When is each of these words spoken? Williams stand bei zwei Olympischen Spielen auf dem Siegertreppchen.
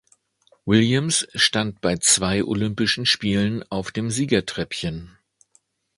Williams 0.65 1.27
stand 1.35 1.79
bei 1.79 1.95
zwei 1.97 2.43
Olympischen 2.43 3.05
Spielen 3.05 3.63
auf 3.69 3.91
dem 3.91 4.09
Siegertreppchen. 4.09 5.15